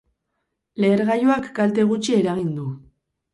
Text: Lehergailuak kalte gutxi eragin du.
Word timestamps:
Lehergailuak 0.85 1.51
kalte 1.59 1.85
gutxi 1.93 2.17
eragin 2.23 2.49
du. 2.57 2.67